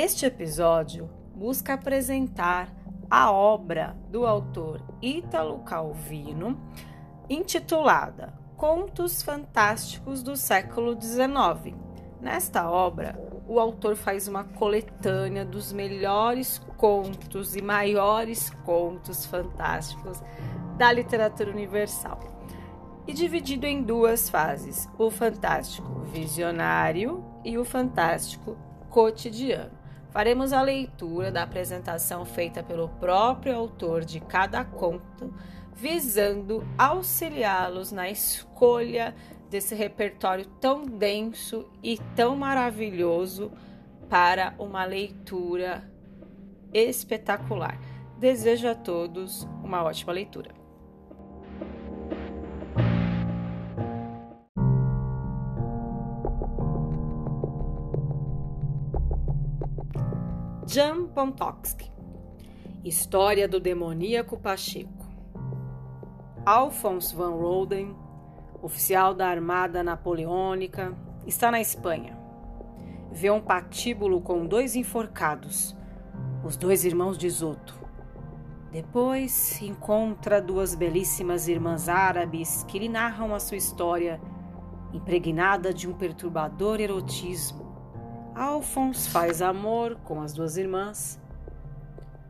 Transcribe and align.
Este 0.00 0.26
episódio 0.26 1.10
busca 1.34 1.74
apresentar 1.74 2.72
a 3.10 3.32
obra 3.32 3.96
do 4.08 4.24
autor 4.24 4.80
Ítalo 5.02 5.58
Calvino, 5.64 6.56
intitulada 7.28 8.32
Contos 8.56 9.24
Fantásticos 9.24 10.22
do 10.22 10.36
século 10.36 10.96
XIX. 11.02 11.74
Nesta 12.20 12.70
obra, 12.70 13.18
o 13.48 13.58
autor 13.58 13.96
faz 13.96 14.28
uma 14.28 14.44
coletânea 14.44 15.44
dos 15.44 15.72
melhores 15.72 16.58
contos 16.76 17.56
e 17.56 17.60
maiores 17.60 18.50
contos 18.64 19.26
fantásticos 19.26 20.22
da 20.76 20.92
literatura 20.92 21.50
universal. 21.50 22.20
E 23.04 23.12
dividido 23.12 23.66
em 23.66 23.82
duas 23.82 24.30
fases: 24.30 24.88
o 24.96 25.10
fantástico 25.10 26.02
visionário 26.12 27.24
e 27.44 27.58
o 27.58 27.64
fantástico 27.64 28.56
cotidiano. 28.88 29.77
Faremos 30.10 30.52
a 30.52 30.62
leitura 30.62 31.30
da 31.30 31.42
apresentação 31.42 32.24
feita 32.24 32.62
pelo 32.62 32.88
próprio 32.88 33.54
autor 33.54 34.04
de 34.04 34.20
cada 34.20 34.64
conto, 34.64 35.32
visando 35.74 36.66
auxiliá-los 36.78 37.92
na 37.92 38.08
escolha 38.08 39.14
desse 39.50 39.74
repertório 39.74 40.46
tão 40.60 40.84
denso 40.84 41.70
e 41.82 41.98
tão 42.16 42.36
maravilhoso 42.36 43.52
para 44.08 44.54
uma 44.58 44.84
leitura 44.84 45.90
espetacular. 46.72 47.78
Desejo 48.18 48.68
a 48.68 48.74
todos 48.74 49.44
uma 49.62 49.82
ótima 49.82 50.12
leitura. 50.12 50.57
Jan 60.78 61.08
Pontoksky 61.08 61.90
História 62.84 63.48
do 63.48 63.58
demoníaco 63.58 64.38
Pacheco 64.38 65.08
Alphonse 66.46 67.16
van 67.16 67.32
Roden, 67.32 67.96
oficial 68.62 69.12
da 69.12 69.26
Armada 69.26 69.82
Napoleônica, 69.82 70.96
está 71.26 71.50
na 71.50 71.60
Espanha. 71.60 72.16
Vê 73.10 73.28
um 73.28 73.40
patíbulo 73.40 74.20
com 74.20 74.46
dois 74.46 74.76
enforcados, 74.76 75.76
os 76.44 76.56
dois 76.56 76.84
irmãos 76.84 77.18
de 77.18 77.28
Zoto. 77.28 77.74
Depois 78.70 79.60
encontra 79.60 80.40
duas 80.40 80.76
belíssimas 80.76 81.48
irmãs 81.48 81.88
árabes 81.88 82.62
que 82.68 82.78
lhe 82.78 82.88
narram 82.88 83.34
a 83.34 83.40
sua 83.40 83.56
história, 83.56 84.20
impregnada 84.92 85.74
de 85.74 85.88
um 85.88 85.92
perturbador 85.92 86.80
erotismo 86.80 87.67
Alphonse 88.38 89.10
faz 89.10 89.42
amor 89.42 89.96
com 90.04 90.20
as 90.20 90.32
duas 90.32 90.56
irmãs, 90.56 91.20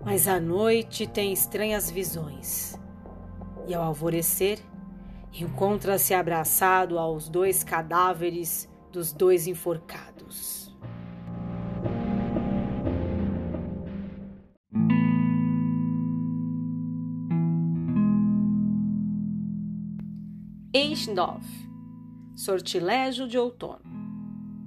mas 0.02 0.26
à 0.26 0.40
noite 0.40 1.06
tem 1.06 1.34
estranhas 1.34 1.90
visões. 1.90 2.80
E 3.66 3.74
ao 3.74 3.82
alvorecer, 3.82 4.58
encontra-se 5.34 6.14
abraçado 6.14 6.98
aos 6.98 7.28
dois 7.28 7.62
cadáveres 7.62 8.66
dos 8.90 9.12
dois 9.12 9.46
enforcados. 9.46 10.74
Eichendorf 20.72 21.46
Sortilégio 22.34 23.28
de 23.28 23.36
Outono 23.36 23.82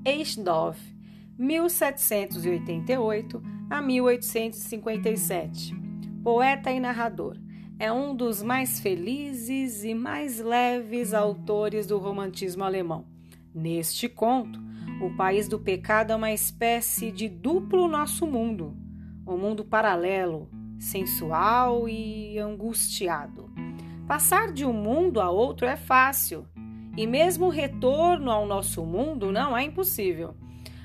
Eichendorf 0.06 1.01
1788 1.42 3.42
a 3.68 3.82
1857. 3.82 5.76
Poeta 6.24 6.70
e 6.70 6.80
narrador, 6.80 7.36
é 7.80 7.92
um 7.92 8.16
dos 8.16 8.44
mais 8.44 8.80
felizes 8.80 9.84
e 9.84 9.96
mais 9.96 10.40
leves 10.40 11.16
autores 11.16 11.88
do 11.88 11.98
romantismo 11.98 12.64
alemão. 12.64 13.08
Neste 13.56 14.08
conto, 14.08 14.62
o 15.02 15.10
país 15.16 15.48
do 15.48 15.60
pecado 15.60 16.14
é 16.14 16.16
uma 16.16 16.32
espécie 16.32 17.12
de 17.12 17.28
duplo 17.28 17.88
nosso 17.88 18.28
mundo, 18.28 18.78
um 19.26 19.36
mundo 19.36 19.66
paralelo, 19.66 20.48
sensual 20.78 21.90
e 21.90 22.38
angustiado. 22.38 23.50
Passar 24.08 24.52
de 24.52 24.64
um 24.64 24.74
mundo 24.74 25.20
a 25.20 25.32
outro 25.32 25.66
é 25.66 25.76
fácil, 25.76 26.46
e 26.96 27.08
mesmo 27.08 27.48
o 27.48 27.50
retorno 27.50 28.30
ao 28.30 28.46
nosso 28.46 28.86
mundo 28.86 29.32
não 29.32 29.58
é 29.58 29.64
impossível. 29.64 30.36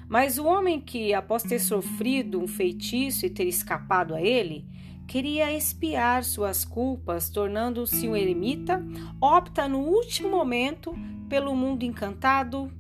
Mas 0.08 0.38
o 0.38 0.46
homem 0.46 0.80
que, 0.80 1.12
após 1.12 1.42
ter 1.42 1.58
sofrido 1.58 2.40
um 2.40 2.46
feitiço 2.46 3.26
e 3.26 3.30
ter 3.30 3.46
escapado 3.46 4.14
a 4.14 4.22
ele, 4.22 4.64
queria 5.06 5.52
espiar 5.52 6.22
suas 6.22 6.64
culpas, 6.64 7.28
tornando-se 7.28 8.08
um 8.08 8.14
eremita, 8.14 8.84
opta 9.20 9.66
no 9.66 9.80
último 9.80 10.30
momento 10.30 10.94
pelo 11.28 11.54
mundo 11.56 11.82
encantado 11.82 12.70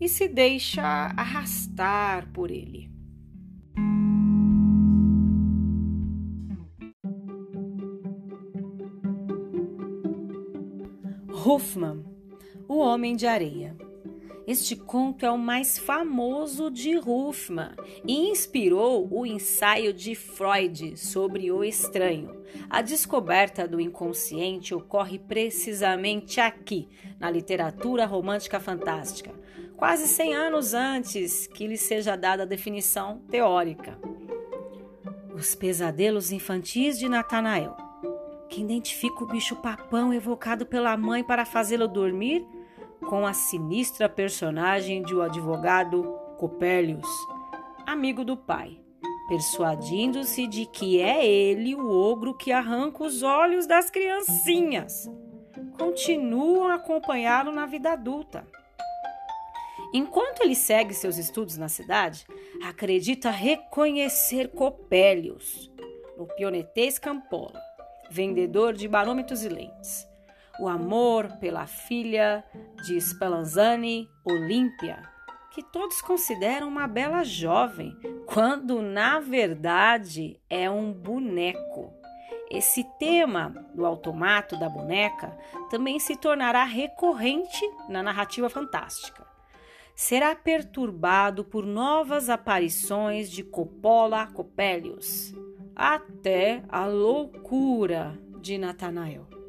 e 0.00 0.08
se 0.08 0.26
deixa 0.26 0.82
arrastar 0.82 2.30
por 2.32 2.50
ele. 2.50 2.90
Huffman, 11.44 12.04
o 12.68 12.78
Homem 12.78 13.16
de 13.16 13.26
Areia. 13.26 13.89
Este 14.46 14.74
conto 14.74 15.24
é 15.24 15.30
o 15.30 15.38
mais 15.38 15.78
famoso 15.78 16.70
de 16.70 16.96
Huffman 16.96 17.72
e 18.04 18.30
inspirou 18.30 19.06
o 19.10 19.26
ensaio 19.26 19.92
de 19.92 20.14
Freud 20.14 20.96
sobre 20.96 21.52
o 21.52 21.62
estranho. 21.62 22.42
A 22.68 22.82
descoberta 22.82 23.68
do 23.68 23.80
inconsciente 23.80 24.74
ocorre 24.74 25.18
precisamente 25.18 26.40
aqui, 26.40 26.88
na 27.18 27.30
literatura 27.30 28.06
romântica 28.06 28.58
fantástica, 28.58 29.30
quase 29.76 30.08
100 30.08 30.34
anos 30.34 30.74
antes 30.74 31.46
que 31.46 31.66
lhe 31.66 31.76
seja 31.76 32.16
dada 32.16 32.42
a 32.42 32.46
definição 32.46 33.18
teórica. 33.30 33.98
Os 35.34 35.54
pesadelos 35.54 36.32
infantis 36.32 36.98
de 36.98 37.08
Natanael, 37.08 37.76
que 38.48 38.60
identifica 38.60 39.22
o 39.22 39.26
bicho-papão 39.26 40.12
evocado 40.12 40.66
pela 40.66 40.96
mãe 40.96 41.22
para 41.22 41.44
fazê-lo 41.44 41.86
dormir 41.86 42.44
com 43.08 43.26
a 43.26 43.32
sinistra 43.32 44.08
personagem 44.08 45.02
de 45.02 45.14
o 45.14 45.22
advogado 45.22 46.02
Copélios, 46.38 47.08
amigo 47.86 48.24
do 48.24 48.36
pai, 48.36 48.78
persuadindo-se 49.28 50.46
de 50.46 50.66
que 50.66 51.00
é 51.00 51.26
ele 51.26 51.74
o 51.74 51.88
ogro 51.88 52.34
que 52.34 52.52
arranca 52.52 53.04
os 53.04 53.22
olhos 53.22 53.66
das 53.66 53.90
criancinhas. 53.90 55.10
Continuam 55.78 56.68
a 56.68 56.74
acompanhá-lo 56.74 57.52
na 57.52 57.66
vida 57.66 57.92
adulta. 57.92 58.46
Enquanto 59.92 60.42
ele 60.42 60.54
segue 60.54 60.94
seus 60.94 61.18
estudos 61.18 61.56
na 61.56 61.68
cidade, 61.68 62.26
acredita 62.62 63.30
reconhecer 63.30 64.48
Copélios, 64.48 65.70
o 66.16 66.26
pionetês 66.26 66.98
Campola, 66.98 67.60
vendedor 68.10 68.72
de 68.72 68.86
barômetros 68.86 69.44
e 69.44 69.48
lentes 69.48 70.09
o 70.60 70.68
amor 70.68 71.38
pela 71.38 71.66
filha 71.66 72.44
de 72.84 73.00
Spallanzani, 73.00 74.06
Olímpia, 74.22 75.02
que 75.50 75.62
todos 75.62 76.02
consideram 76.02 76.68
uma 76.68 76.86
bela 76.86 77.24
jovem, 77.24 77.96
quando 78.26 78.82
na 78.82 79.18
verdade 79.18 80.38
é 80.50 80.70
um 80.70 80.92
boneco. 80.92 81.92
Esse 82.50 82.84
tema 82.98 83.54
do 83.74 83.86
automato 83.86 84.58
da 84.58 84.68
boneca 84.68 85.36
também 85.70 85.98
se 85.98 86.14
tornará 86.14 86.64
recorrente 86.64 87.64
na 87.88 88.02
narrativa 88.02 88.50
fantástica. 88.50 89.26
Será 89.94 90.34
perturbado 90.34 91.44
por 91.44 91.64
novas 91.64 92.28
aparições 92.28 93.30
de 93.30 93.42
Coppola 93.42 94.26
Coppelius, 94.26 95.34
até 95.74 96.62
a 96.68 96.86
loucura 96.86 98.18
de 98.40 98.58
Nathanael. 98.58 99.39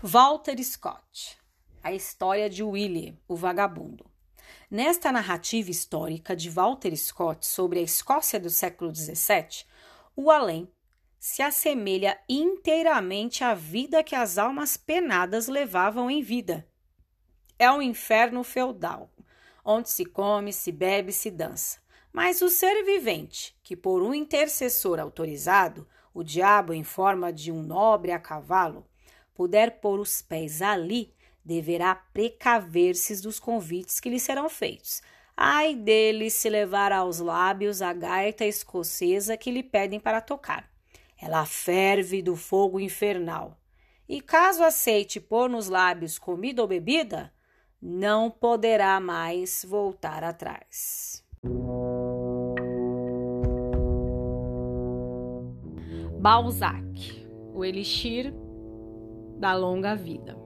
Walter 0.00 0.56
Scott, 0.62 1.36
a 1.82 1.92
história 1.92 2.48
de 2.48 2.62
Willie, 2.62 3.18
o 3.26 3.36
vagabundo. 3.36 4.06
Nesta 4.70 5.10
narrativa 5.10 5.70
histórica 5.70 6.36
de 6.36 6.48
Walter 6.48 6.96
Scott 6.96 7.46
sobre 7.46 7.80
a 7.80 7.82
Escócia 7.82 8.38
do 8.38 8.48
século 8.48 8.94
XVII, 8.94 9.66
o 10.16 10.30
além 10.30 10.70
se 11.18 11.42
assemelha 11.42 12.18
inteiramente 12.28 13.42
à 13.42 13.54
vida 13.54 14.02
que 14.04 14.14
as 14.14 14.38
almas 14.38 14.76
penadas 14.76 15.48
levavam 15.48 16.10
em 16.10 16.22
vida. 16.22 16.66
É 17.58 17.70
um 17.70 17.82
inferno 17.82 18.44
feudal, 18.44 19.10
onde 19.64 19.90
se 19.90 20.04
come, 20.04 20.52
se 20.52 20.70
bebe, 20.70 21.12
se 21.12 21.30
dança. 21.30 21.80
Mas 22.12 22.40
o 22.40 22.48
ser 22.48 22.84
vivente, 22.84 23.56
que 23.62 23.76
por 23.76 24.00
um 24.00 24.14
intercessor 24.14 24.98
autorizado, 25.00 25.86
o 26.18 26.24
diabo 26.24 26.74
em 26.74 26.82
forma 26.82 27.32
de 27.32 27.52
um 27.52 27.62
nobre 27.62 28.10
a 28.10 28.18
cavalo, 28.18 28.84
puder 29.32 29.78
pôr 29.78 30.00
os 30.00 30.20
pés 30.20 30.60
ali, 30.60 31.14
deverá 31.44 31.94
precaver-se 31.94 33.22
dos 33.22 33.38
convites 33.38 34.00
que 34.00 34.10
lhe 34.10 34.18
serão 34.18 34.48
feitos. 34.48 35.00
Ai 35.36 35.76
dele 35.76 36.28
se 36.28 36.50
levar 36.50 36.90
aos 36.90 37.20
lábios 37.20 37.80
a 37.80 37.92
gaita 37.92 38.44
escocesa 38.44 39.36
que 39.36 39.52
lhe 39.52 39.62
pedem 39.62 40.00
para 40.00 40.20
tocar. 40.20 40.68
Ela 41.16 41.46
ferve 41.46 42.20
do 42.20 42.34
fogo 42.34 42.80
infernal. 42.80 43.56
E 44.08 44.20
caso 44.20 44.64
aceite 44.64 45.20
pôr 45.20 45.48
nos 45.48 45.68
lábios 45.68 46.18
comida 46.18 46.60
ou 46.60 46.66
bebida, 46.66 47.32
não 47.80 48.28
poderá 48.28 48.98
mais 48.98 49.64
voltar 49.64 50.24
atrás. 50.24 51.24
Balzac, 56.20 56.84
o 57.54 57.64
elixir 57.64 58.34
da 59.38 59.54
longa 59.54 59.94
vida. 59.94 60.36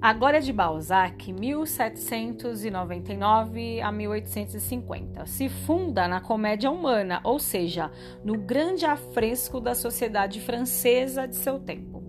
A 0.00 0.10
Glória 0.14 0.40
de 0.40 0.54
Balzac, 0.54 1.30
1799 1.30 3.82
a 3.82 3.92
1850, 3.92 5.26
se 5.26 5.50
funda 5.50 6.08
na 6.08 6.18
comédia 6.18 6.70
humana, 6.70 7.20
ou 7.22 7.38
seja, 7.38 7.90
no 8.24 8.38
grande 8.38 8.86
afresco 8.86 9.60
da 9.60 9.74
sociedade 9.74 10.40
francesa 10.40 11.28
de 11.28 11.36
seu 11.36 11.58
tempo. 11.58 12.02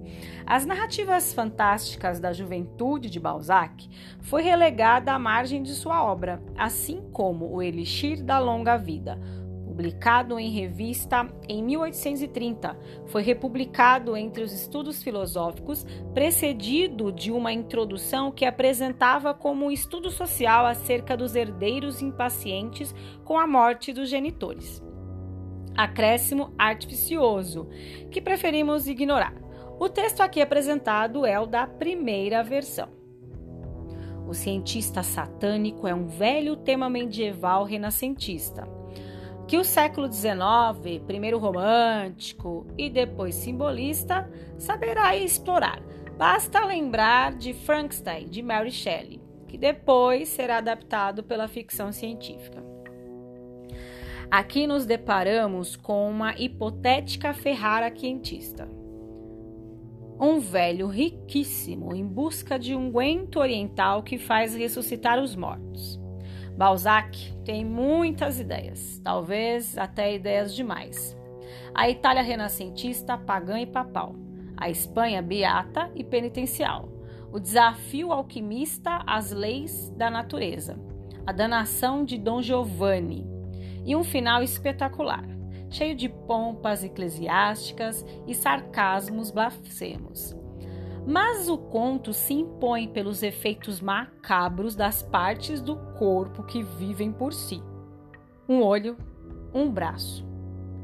As 0.46 0.66
narrativas 0.66 1.34
fantásticas 1.34 2.22
da 2.22 2.32
juventude 2.32 3.10
de 3.10 3.20
Balzac 3.20 3.90
foi 4.22 4.44
relegada 4.44 5.12
à 5.12 5.20
margem 5.20 5.62
de 5.62 5.74
sua 5.74 6.06
obra, 6.06 6.42
assim 6.58 7.02
como 7.12 7.54
o 7.54 7.62
Elixir 7.62 8.24
da 8.24 8.40
Longa 8.40 8.78
Vida, 8.78 9.20
publicado 9.76 10.40
em 10.40 10.50
revista 10.50 11.30
em 11.50 11.62
1830. 11.62 12.78
Foi 13.08 13.22
republicado 13.22 14.16
entre 14.16 14.42
os 14.42 14.54
estudos 14.54 15.04
filosóficos, 15.04 15.86
precedido 16.14 17.12
de 17.12 17.30
uma 17.30 17.52
introdução 17.52 18.32
que 18.32 18.46
apresentava 18.46 19.34
como 19.34 19.66
um 19.66 19.72
estudo 19.72 20.10
social 20.10 20.66
acerca 20.66 21.18
dos 21.18 21.36
herdeiros 21.36 22.02
impacientes 22.02 22.96
com 23.26 23.38
a 23.38 23.46
morte 23.46 23.92
dos 23.92 24.10
genitores. 24.10 24.82
Acréscimo 25.76 26.54
artificioso, 26.58 27.68
que 28.10 28.22
preferimos 28.22 28.88
ignorar. 28.88 29.36
O 29.78 29.90
texto 29.90 30.22
aqui 30.22 30.42
apresentado 30.42 31.26
é 31.26 31.38
o 31.38 31.46
da 31.46 31.68
primeira 31.68 32.42
versão. 32.42 32.88
O 34.26 34.34
cientista 34.34 35.04
satânico 35.04 35.86
é 35.86 35.94
um 35.94 36.08
velho 36.08 36.56
tema 36.56 36.90
medieval 36.90 37.66
renascentista 37.66 38.66
que 39.48 39.58
o 39.58 39.64
século 39.64 40.12
XIX, 40.12 41.04
primeiro 41.06 41.38
romântico 41.38 42.66
e 42.78 42.90
depois 42.90 43.36
simbolista, 43.36 44.30
saberá 44.58 45.16
explorar. 45.16 45.82
Basta 46.18 46.66
lembrar 46.66 47.34
de 47.34 47.54
Frankenstein, 47.54 48.28
de 48.28 48.42
Mary 48.42 48.72
Shelley, 48.72 49.22
que 49.48 49.58
depois 49.58 50.30
será 50.30 50.58
adaptado 50.58 51.24
pela 51.24 51.48
ficção 51.48 51.92
científica. 51.92 52.64
Aqui 54.32 54.66
nos 54.66 54.86
deparamos 54.86 55.76
com 55.76 56.10
uma 56.10 56.36
hipotética 56.40 57.34
Ferrara 57.34 57.92
quentista. 57.92 58.68
Um 60.20 60.40
velho 60.40 60.88
riquíssimo 60.88 61.94
em 61.94 62.06
busca 62.06 62.58
de 62.58 62.74
um 62.74 62.92
guento 62.92 63.40
oriental 63.40 64.02
que 64.02 64.18
faz 64.18 64.56
ressuscitar 64.56 65.22
os 65.22 65.36
mortos. 65.36 66.05
Balzac 66.58 67.34
tem 67.44 67.66
muitas 67.66 68.40
ideias, 68.40 69.00
talvez 69.04 69.78
até 69.78 70.16
ideias 70.16 70.56
demais. 70.56 71.16
A 71.74 71.90
Itália 71.90 72.24
renascentista, 72.24 73.18
pagã 73.18 73.60
e 73.60 73.66
papal. 73.66 74.16
A 74.56 74.70
Espanha 74.70 75.22
beata 75.22 75.92
e 75.94 76.04
penitencial. 76.04 76.88
O 77.32 77.40
desafio 77.40 78.14
alquimista 78.14 79.04
às 79.06 79.32
leis 79.32 79.90
da 79.98 80.10
natureza. 80.10 80.80
A 81.28 81.34
danação 81.34 82.06
de 82.06 82.18
Dom 82.18 82.42
Giovanni. 82.42 83.28
E 83.84 83.94
um 83.94 84.04
final 84.04 84.42
espetacular, 84.42 85.26
cheio 85.70 85.96
de 85.96 86.08
pompas 86.08 86.84
eclesiásticas 86.84 88.06
e 88.26 88.34
sarcasmos 88.34 89.30
blasfemos. 89.30 90.45
Mas 91.08 91.48
o 91.48 91.58
conto 91.58 92.12
se 92.14 92.34
impõe 92.34 92.88
pelos 92.88 93.22
efeitos 93.22 93.80
macabros 93.80 94.76
das 94.76 95.04
partes 95.04 95.62
do 95.62 95.76
corpo 96.00 96.44
que 96.44 96.64
vivem 96.64 97.12
por 97.12 97.32
si: 97.32 97.62
um 98.50 98.64
olho, 98.64 98.98
um 99.54 99.70
braço. 99.70 100.26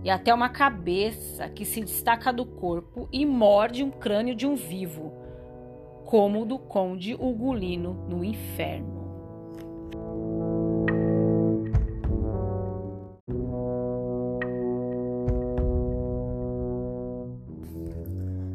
E 0.03 0.09
até 0.09 0.33
uma 0.33 0.49
cabeça 0.49 1.49
que 1.49 1.65
se 1.65 1.81
destaca 1.81 2.31
do 2.31 2.45
corpo 2.45 3.07
e 3.11 3.25
morde 3.25 3.83
um 3.83 3.89
crânio 3.89 4.35
de 4.35 4.45
um 4.45 4.55
vivo, 4.55 5.11
como 6.05 6.41
o 6.41 6.45
do 6.45 6.59
conde 6.59 7.15
Ugolino 7.15 8.05
no 8.07 8.23
inferno. 8.23 9.01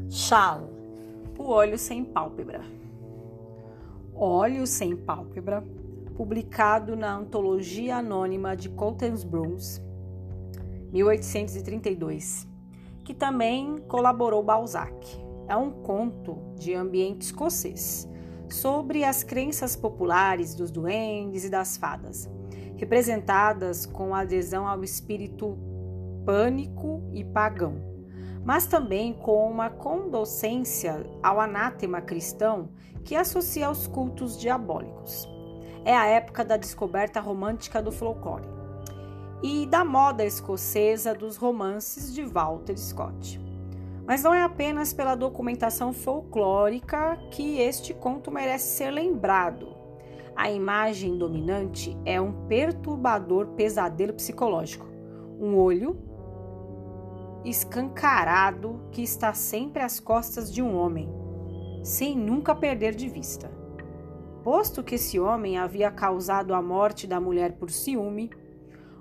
Shala 0.08 0.65
o 1.46 1.50
Olho 1.50 1.78
Sem 1.78 2.04
Pálpebra. 2.04 2.60
Olho 4.12 4.66
Sem 4.66 4.96
Pálpebra, 4.96 5.62
publicado 6.16 6.96
na 6.96 7.16
Antologia 7.16 7.98
Anônima 7.98 8.56
de 8.56 8.68
Bruns, 9.22 9.80
1832, 10.90 12.48
que 13.04 13.14
também 13.14 13.78
colaborou 13.86 14.42
Balzac. 14.42 15.24
É 15.46 15.54
um 15.54 15.70
conto 15.70 16.36
de 16.56 16.74
ambiente 16.74 17.22
escocês 17.22 18.08
sobre 18.50 19.04
as 19.04 19.22
crenças 19.22 19.76
populares 19.76 20.52
dos 20.52 20.72
duendes 20.72 21.44
e 21.44 21.48
das 21.48 21.76
fadas, 21.76 22.28
representadas 22.74 23.86
com 23.86 24.16
adesão 24.16 24.66
ao 24.66 24.82
espírito 24.82 25.56
pânico 26.24 27.08
e 27.12 27.22
pagão 27.22 27.95
mas 28.46 28.64
também 28.64 29.12
com 29.12 29.50
uma 29.50 29.68
condocência 29.68 31.04
ao 31.20 31.40
anátema 31.40 32.00
cristão 32.00 32.68
que 33.04 33.16
associa 33.16 33.66
aos 33.66 33.88
cultos 33.88 34.38
diabólicos. 34.38 35.28
É 35.84 35.96
a 35.96 36.06
época 36.06 36.44
da 36.44 36.56
descoberta 36.56 37.18
romântica 37.18 37.82
do 37.82 37.90
folclore 37.90 38.46
e 39.42 39.66
da 39.66 39.84
moda 39.84 40.24
escocesa 40.24 41.12
dos 41.12 41.36
romances 41.36 42.14
de 42.14 42.24
Walter 42.24 42.78
Scott. 42.78 43.40
Mas 44.06 44.22
não 44.22 44.32
é 44.32 44.44
apenas 44.44 44.92
pela 44.92 45.16
documentação 45.16 45.92
folclórica 45.92 47.18
que 47.32 47.58
este 47.58 47.92
conto 47.92 48.30
merece 48.30 48.76
ser 48.76 48.92
lembrado. 48.92 49.74
A 50.36 50.48
imagem 50.52 51.18
dominante 51.18 51.96
é 52.04 52.20
um 52.20 52.46
perturbador 52.46 53.48
pesadelo 53.56 54.14
psicológico. 54.14 54.86
Um 55.40 55.56
olho 55.56 56.05
escancarado 57.48 58.88
que 58.90 59.02
está 59.02 59.32
sempre 59.32 59.80
às 59.82 60.00
costas 60.00 60.52
de 60.52 60.60
um 60.60 60.76
homem, 60.76 61.08
sem 61.84 62.16
nunca 62.16 62.54
perder 62.54 62.94
de 62.94 63.08
vista. 63.08 63.48
Posto 64.42 64.82
que 64.82 64.96
esse 64.96 65.18
homem 65.18 65.56
havia 65.56 65.90
causado 65.90 66.52
a 66.52 66.60
morte 66.60 67.06
da 67.06 67.20
mulher 67.20 67.52
por 67.52 67.70
ciúme, 67.70 68.30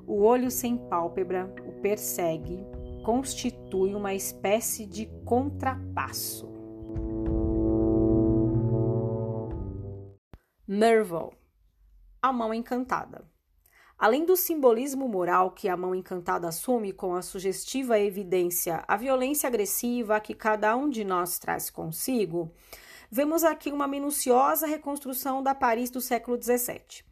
o 0.06 0.22
olho 0.22 0.52
sem 0.52 0.78
pálpebra 0.78 1.52
o 1.68 1.82
persegue, 1.82 2.64
constitui 3.04 3.96
uma 3.96 4.14
espécie 4.14 4.86
de 4.86 5.08
contrapasso. 5.26 6.48
Merville, 10.68 11.32
a 12.22 12.34
mão 12.34 12.54
encantada. 12.54 13.35
Além 13.98 14.26
do 14.26 14.36
simbolismo 14.36 15.08
moral 15.08 15.52
que 15.52 15.70
a 15.70 15.78
mão 15.78 15.96
encantada 15.96 16.50
assume 16.50 16.92
com 16.92 17.16
a 17.16 17.22
sugestiva 17.22 17.98
evidência 17.98 18.84
a 18.88 18.98
violência 18.98 19.48
agressiva 19.48 20.20
que 20.20 20.36
cada 20.36 20.76
um 20.76 20.90
de 20.90 21.06
nós 21.06 21.40
traz 21.40 21.70
consigo, 21.70 22.52
vemos 23.10 23.46
aqui 23.46 23.72
uma 23.72 23.88
minuciosa 23.88 24.68
reconstrução 24.68 25.42
da 25.42 25.56
Paris 25.56 25.90
do 25.90 26.02
século 26.02 26.42
XVII. 26.42 27.06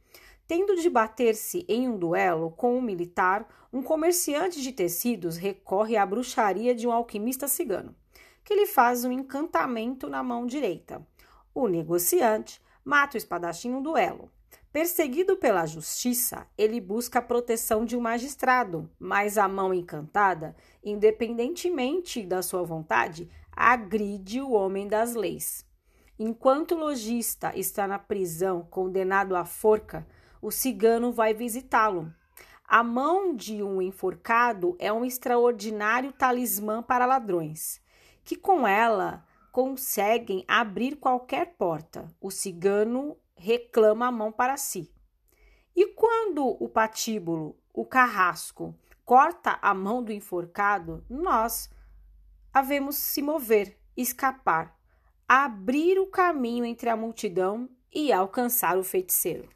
Tendo 0.45 0.75
de 0.75 0.89
bater-se 0.89 1.65
em 1.69 1.87
um 1.87 1.97
duelo 1.97 2.51
com 2.51 2.77
um 2.77 2.81
militar, 2.81 3.47
um 3.71 3.81
comerciante 3.81 4.61
de 4.61 4.73
tecidos 4.73 5.37
recorre 5.37 5.95
à 5.95 6.05
bruxaria 6.05 6.75
de 6.75 6.85
um 6.85 6.91
alquimista 6.91 7.47
cigano, 7.47 7.95
que 8.43 8.53
lhe 8.53 8.65
faz 8.65 9.05
um 9.05 9.11
encantamento 9.11 10.09
na 10.09 10.21
mão 10.21 10.45
direita. 10.45 11.01
O 11.55 11.69
negociante 11.69 12.61
mata 12.83 13.15
o 13.15 13.17
espadachim 13.17 13.69
no 13.69 13.81
duelo. 13.81 14.29
Perseguido 14.73 15.37
pela 15.37 15.67
justiça, 15.67 16.47
ele 16.57 16.81
busca 16.81 17.19
a 17.19 17.21
proteção 17.21 17.85
de 17.85 17.95
um 17.95 18.01
magistrado, 18.01 18.89
mas 18.99 19.37
a 19.37 19.47
mão 19.47 19.71
encantada, 19.71 20.55
independentemente 20.83 22.23
da 22.23 22.41
sua 22.41 22.63
vontade, 22.63 23.29
agride 23.51 24.41
o 24.41 24.53
homem 24.53 24.87
das 24.87 25.13
leis. 25.13 25.63
Enquanto 26.17 26.71
o 26.71 26.79
lojista 26.79 27.55
está 27.55 27.85
na 27.85 27.99
prisão, 27.99 28.67
condenado 28.67 29.35
à 29.35 29.45
forca, 29.45 30.07
o 30.41 30.49
cigano 30.49 31.11
vai 31.11 31.35
visitá-lo. 31.35 32.11
A 32.67 32.83
mão 32.83 33.35
de 33.35 33.61
um 33.61 33.79
enforcado 33.79 34.75
é 34.79 34.91
um 34.91 35.05
extraordinário 35.05 36.11
talismã 36.11 36.81
para 36.81 37.05
ladrões, 37.05 37.79
que 38.23 38.35
com 38.35 38.67
ela 38.67 39.23
conseguem 39.51 40.43
abrir 40.47 40.95
qualquer 40.95 41.53
porta. 41.59 42.07
O 42.19 42.31
cigano 42.31 43.15
reclama 43.43 44.07
a 44.07 44.11
mão 44.11 44.31
para 44.31 44.55
si. 44.55 44.89
E 45.75 45.87
quando 45.87 46.45
o 46.63 46.69
patíbulo, 46.69 47.59
o 47.73 47.85
carrasco, 47.85 48.73
corta 49.03 49.59
a 49.61 49.73
mão 49.73 50.01
do 50.01 50.13
enforcado, 50.13 51.03
nós 51.09 51.69
havemos 52.53 52.95
se 52.95 53.21
mover, 53.21 53.77
escapar, 53.97 54.79
abrir 55.27 55.99
o 55.99 56.07
caminho 56.07 56.63
entre 56.63 56.89
a 56.89 56.95
multidão 56.95 57.69
e 57.93 58.13
alcançar 58.13 58.77
o 58.77 58.83
feiticeiro. 58.83 59.49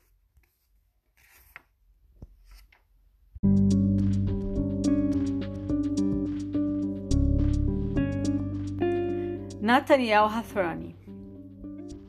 Nathaniel 9.62 10.26
Hawthorne 10.26 10.97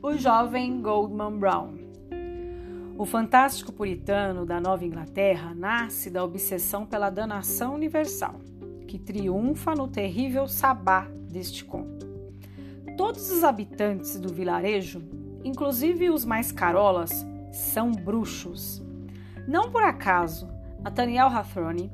O 0.01 0.13
jovem 0.13 0.81
Goldman 0.81 1.37
Brown 1.37 1.73
O 2.97 3.05
fantástico 3.05 3.73
puritano 3.73 4.45
da 4.45 4.57
Nova 4.57 4.85
Inglaterra 4.85 5.53
nasce 5.53 6.09
da 6.09 6.23
obsessão 6.23 6.85
pela 6.85 7.09
danação 7.09 7.75
universal, 7.75 8.39
que 8.87 8.97
triunfa 8.97 9.75
no 9.75 9.89
terrível 9.89 10.47
sabá 10.47 11.05
deste 11.29 11.65
conto. 11.65 12.07
Todos 12.95 13.29
os 13.29 13.43
habitantes 13.43 14.17
do 14.17 14.33
vilarejo, 14.33 15.01
inclusive 15.43 16.09
os 16.09 16.23
mais 16.23 16.49
carolas, 16.49 17.27
são 17.51 17.91
bruxos. 17.91 18.81
Não 19.45 19.69
por 19.69 19.83
acaso, 19.83 20.47
Nathaniel 20.81 21.27
Hawthorne, 21.27 21.91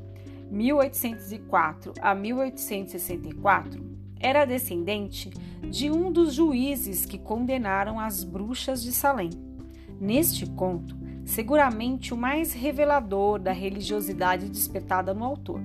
1804 0.52 1.92
a 2.00 2.14
1864, 2.14 3.84
era 4.26 4.44
descendente 4.44 5.30
de 5.70 5.92
um 5.92 6.12
dos 6.12 6.34
juízes 6.34 7.06
que 7.06 7.16
condenaram 7.16 8.00
as 8.00 8.24
bruxas 8.24 8.82
de 8.82 8.92
Salem. 8.92 9.30
Neste 10.02 10.48
conto, 10.48 10.98
seguramente 11.24 12.12
o 12.12 12.18
mais 12.18 12.52
revelador 12.52 13.38
da 13.38 13.52
religiosidade 13.52 14.50
despertada 14.50 15.14
no 15.14 15.24
autor. 15.24 15.62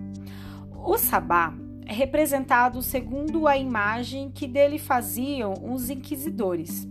O 0.76 0.98
sabá 0.98 1.54
é 1.86 1.92
representado 1.94 2.82
segundo 2.82 3.48
a 3.48 3.56
imagem 3.56 4.30
que 4.30 4.46
dele 4.46 4.78
faziam 4.78 5.54
os 5.72 5.88
inquisidores. 5.88 6.86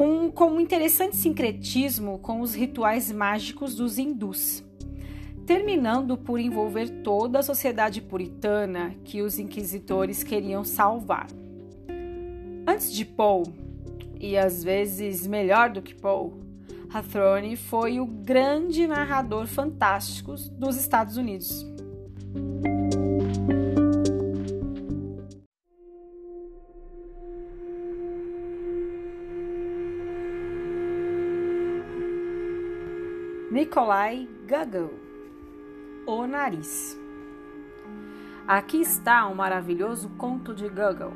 Um, 0.00 0.30
com 0.30 0.46
um 0.46 0.60
interessante 0.60 1.14
sincretismo 1.14 2.18
com 2.20 2.40
os 2.40 2.54
rituais 2.54 3.12
mágicos 3.12 3.74
dos 3.74 3.98
hindus 3.98 4.65
terminando 5.46 6.18
por 6.18 6.40
envolver 6.40 6.88
toda 7.04 7.38
a 7.38 7.42
sociedade 7.42 8.00
puritana 8.02 8.94
que 9.04 9.22
os 9.22 9.38
inquisitores 9.38 10.24
queriam 10.24 10.64
salvar. 10.64 11.28
Antes 12.66 12.92
de 12.92 13.04
Poe, 13.04 13.44
e 14.18 14.36
às 14.36 14.64
vezes 14.64 15.24
melhor 15.24 15.70
do 15.70 15.80
que 15.80 15.94
Poe, 15.94 16.32
Hawthorne 16.92 17.56
foi 17.56 18.00
o 18.00 18.06
grande 18.06 18.86
narrador 18.88 19.46
fantástico 19.46 20.34
dos 20.52 20.76
Estados 20.76 21.16
Unidos. 21.16 21.64
Nikolai 33.52 34.28
Gogol 34.48 35.05
o 36.06 36.26
nariz. 36.26 36.96
Aqui 38.46 38.80
está 38.80 39.26
um 39.26 39.34
maravilhoso 39.34 40.08
conto 40.10 40.54
de 40.54 40.68
Gogol, 40.68 41.12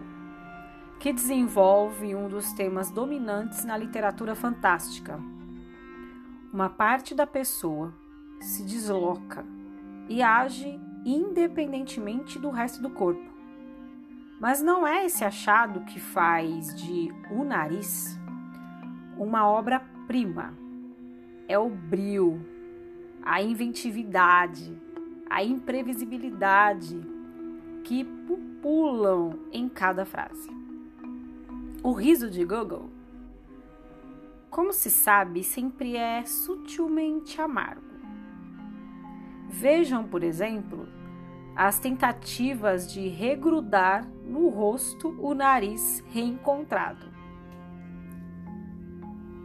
que 0.98 1.12
desenvolve 1.12 2.14
um 2.14 2.28
dos 2.28 2.52
temas 2.52 2.90
dominantes 2.90 3.64
na 3.64 3.76
literatura 3.76 4.34
fantástica. 4.34 5.20
Uma 6.52 6.68
parte 6.68 7.14
da 7.14 7.26
pessoa 7.26 7.94
se 8.40 8.64
desloca 8.64 9.46
e 10.08 10.20
age 10.20 10.80
independentemente 11.06 12.38
do 12.38 12.50
resto 12.50 12.82
do 12.82 12.90
corpo. 12.90 13.30
Mas 14.40 14.60
não 14.60 14.84
é 14.84 15.06
esse 15.06 15.24
achado 15.24 15.84
que 15.84 16.00
faz 16.00 16.74
de 16.74 17.12
O 17.30 17.44
Nariz 17.44 18.18
uma 19.16 19.46
obra-prima. 19.46 20.54
É 21.46 21.58
o 21.58 21.68
brio, 21.68 22.40
a 23.30 23.40
inventividade, 23.40 24.76
a 25.30 25.44
imprevisibilidade 25.44 27.00
que 27.84 28.02
pupulam 28.02 29.38
em 29.52 29.68
cada 29.68 30.04
frase. 30.04 30.50
O 31.80 31.92
riso 31.92 32.28
de 32.28 32.44
Gogol, 32.44 32.90
como 34.50 34.72
se 34.72 34.90
sabe, 34.90 35.44
sempre 35.44 35.96
é 35.96 36.24
sutilmente 36.24 37.40
amargo. 37.40 37.86
Vejam, 39.48 40.08
por 40.08 40.24
exemplo, 40.24 40.88
as 41.54 41.78
tentativas 41.78 42.92
de 42.92 43.06
regrudar 43.06 44.08
no 44.26 44.48
rosto 44.48 45.16
o 45.20 45.34
nariz 45.34 46.02
reencontrado. 46.08 47.06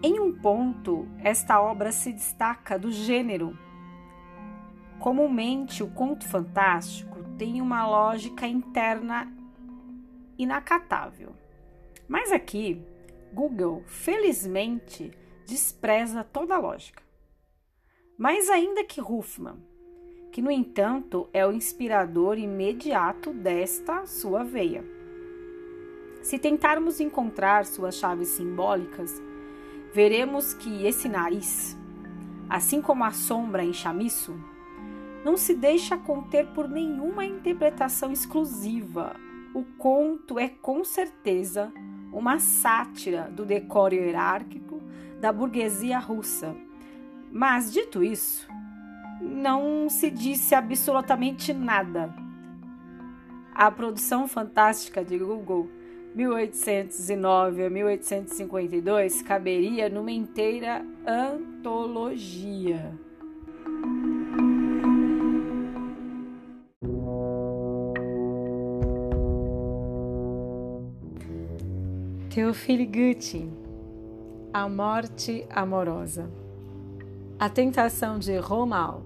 Em 0.01 0.19
um 0.19 0.33
ponto, 0.33 1.07
esta 1.19 1.61
obra 1.61 1.91
se 1.91 2.11
destaca 2.11 2.79
do 2.79 2.91
gênero 2.91 3.55
Comumente, 4.99 5.83
o 5.83 5.89
conto 5.89 6.27
fantástico 6.27 7.23
tem 7.37 7.61
uma 7.61 7.87
lógica 7.87 8.47
interna 8.47 9.31
inacatável. 10.37 11.35
Mas 12.07 12.31
aqui, 12.31 12.81
Google, 13.33 13.83
felizmente, 13.87 15.11
despreza 15.45 16.23
toda 16.23 16.55
a 16.55 16.59
lógica. 16.59 17.03
Mais 18.17 18.49
ainda 18.49 18.83
que 18.83 19.01
Huffman, 19.01 19.57
que, 20.31 20.41
no 20.41 20.49
entanto, 20.49 21.29
é 21.33 21.45
o 21.45 21.51
inspirador 21.51 22.37
imediato 22.37 23.33
desta 23.33 24.05
sua 24.05 24.43
veia. 24.43 24.83
Se 26.21 26.39
tentarmos 26.39 26.99
encontrar 26.99 27.65
suas 27.65 27.95
chaves 27.95 28.29
simbólicas, 28.29 29.21
veremos 29.93 30.53
que 30.53 30.85
esse 30.85 31.07
nariz, 31.07 31.77
assim 32.49 32.81
como 32.81 33.03
a 33.03 33.11
sombra 33.11 33.63
em 33.63 33.73
chamiço, 33.73 34.33
não 35.25 35.35
se 35.35 35.55
deixa 35.55 35.97
conter 35.97 36.45
por 36.53 36.69
nenhuma 36.69 37.25
interpretação 37.25 38.11
exclusiva. 38.11 39.15
O 39.55 39.63
conto 39.63 40.37
é 40.37 40.47
com 40.47 40.83
certeza 40.83 41.73
uma 42.13 42.37
sátira 42.37 43.23
do 43.31 43.43
decoro 43.43 43.95
hierárquico 43.95 44.79
da 45.19 45.33
burguesia 45.33 45.97
russa. 45.97 46.55
Mas, 47.31 47.73
dito 47.73 48.03
isso, 48.03 48.47
não 49.19 49.89
se 49.89 50.11
disse 50.11 50.53
absolutamente 50.53 51.55
nada. 51.55 52.13
A 53.51 53.71
produção 53.71 54.27
fantástica 54.27 55.03
de 55.03 55.17
Google 55.17 55.67
1809 56.13 57.65
a 57.65 57.69
1852 57.71 59.23
caberia 59.23 59.89
numa 59.89 60.11
inteira 60.11 60.85
antologia. 61.03 63.04
Teofile 72.35 72.85
Gucci 72.85 73.49
A 74.51 74.67
Morte 74.67 75.47
Amorosa 75.49 76.29
A 77.39 77.47
Tentação 77.47 78.19
de 78.19 78.35
Romuald 78.35 79.05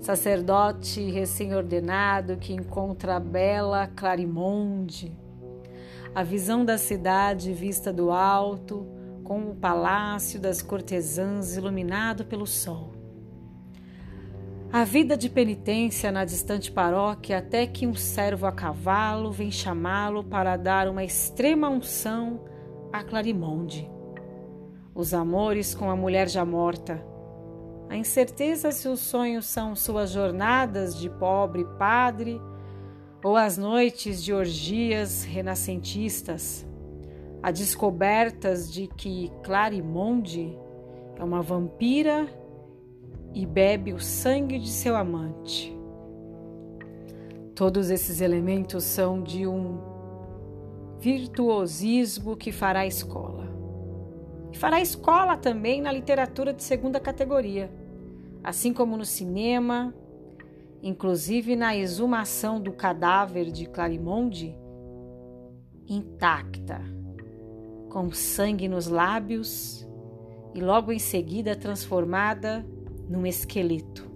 Sacerdote 0.00 1.12
recém-ordenado 1.12 2.36
que 2.36 2.52
encontra 2.52 3.14
a 3.14 3.20
bela 3.20 3.86
Clarimonde 3.86 5.16
A 6.12 6.24
visão 6.24 6.64
da 6.64 6.76
cidade 6.76 7.52
vista 7.52 7.92
do 7.92 8.10
alto 8.10 8.84
com 9.22 9.52
o 9.52 9.54
palácio 9.54 10.40
das 10.40 10.60
cortesãs 10.60 11.56
iluminado 11.56 12.24
pelo 12.24 12.48
sol 12.48 13.03
a 14.74 14.82
vida 14.82 15.16
de 15.16 15.30
penitência 15.30 16.10
na 16.10 16.24
distante 16.24 16.72
paróquia 16.72 17.38
até 17.38 17.64
que 17.64 17.86
um 17.86 17.94
servo 17.94 18.44
a 18.44 18.50
cavalo 18.50 19.30
vem 19.30 19.48
chamá-lo 19.48 20.24
para 20.24 20.56
dar 20.56 20.88
uma 20.88 21.04
extrema 21.04 21.68
unção 21.68 22.40
a 22.92 23.04
Clarimonde. 23.04 23.88
Os 24.92 25.14
amores 25.14 25.76
com 25.76 25.88
a 25.88 25.94
mulher 25.94 26.28
já 26.28 26.44
morta. 26.44 27.00
A 27.88 27.96
incerteza 27.96 28.72
se 28.72 28.88
os 28.88 28.98
sonhos 28.98 29.46
são 29.46 29.76
suas 29.76 30.10
jornadas 30.10 30.98
de 30.98 31.08
pobre 31.08 31.64
padre 31.78 32.40
ou 33.22 33.36
as 33.36 33.56
noites 33.56 34.24
de 34.24 34.34
orgias 34.34 35.22
renascentistas. 35.22 36.66
A 37.40 37.52
descobertas 37.52 38.72
de 38.72 38.88
que 38.88 39.30
Clarimonde 39.44 40.58
é 41.16 41.22
uma 41.22 41.42
vampira 41.42 42.26
e 43.34 43.44
bebe 43.44 43.92
o 43.92 43.98
sangue 43.98 44.58
de 44.58 44.70
seu 44.70 44.94
amante. 44.94 45.76
Todos 47.54 47.90
esses 47.90 48.20
elementos 48.20 48.84
são 48.84 49.22
de 49.22 49.46
um 49.46 49.78
virtuosismo 51.00 52.36
que 52.36 52.52
fará 52.52 52.86
escola. 52.86 53.52
E 54.52 54.56
fará 54.56 54.80
escola 54.80 55.36
também 55.36 55.82
na 55.82 55.92
literatura 55.92 56.52
de 56.52 56.62
segunda 56.62 57.00
categoria, 57.00 57.70
assim 58.42 58.72
como 58.72 58.96
no 58.96 59.04
cinema, 59.04 59.92
inclusive 60.80 61.56
na 61.56 61.76
exumação 61.76 62.60
do 62.60 62.72
cadáver 62.72 63.50
de 63.50 63.66
Clarimonde, 63.66 64.56
intacta, 65.88 66.80
com 67.88 68.12
sangue 68.12 68.68
nos 68.68 68.86
lábios 68.86 69.86
e 70.54 70.60
logo 70.60 70.92
em 70.92 70.98
seguida 70.98 71.56
transformada 71.56 72.64
num 73.08 73.26
esqueleto. 73.26 74.14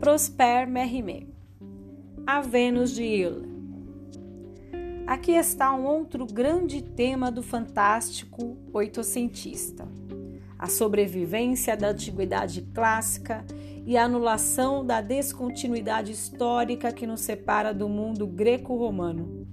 Prosper 0.00 0.66
Mérimée, 0.66 1.28
a 2.26 2.40
Vênus 2.40 2.92
de 2.92 3.02
Il. 3.02 3.50
Aqui 5.06 5.32
está 5.32 5.72
um 5.72 5.84
outro 5.84 6.26
grande 6.26 6.82
tema 6.82 7.30
do 7.30 7.42
fantástico 7.42 8.56
oitocentista: 8.72 9.86
a 10.58 10.66
sobrevivência 10.66 11.76
da 11.76 11.90
antiguidade 11.90 12.62
clássica 12.74 13.44
e 13.90 13.96
a 13.96 14.04
anulação 14.04 14.86
da 14.86 15.00
descontinuidade 15.00 16.12
histórica 16.12 16.92
que 16.92 17.08
nos 17.08 17.22
separa 17.22 17.74
do 17.74 17.88
mundo 17.88 18.24
greco-romano, 18.24 19.48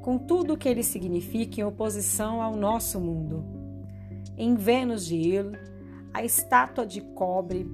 com 0.00 0.16
tudo 0.16 0.54
o 0.54 0.56
que 0.56 0.66
ele 0.66 0.82
significa 0.82 1.60
em 1.60 1.64
oposição 1.64 2.40
ao 2.40 2.56
nosso 2.56 2.98
mundo. 2.98 3.44
Em 4.34 4.54
Vênus 4.54 5.04
de 5.04 5.16
Il, 5.16 5.52
a 6.14 6.24
estátua 6.24 6.86
de 6.86 7.02
cobre 7.02 7.70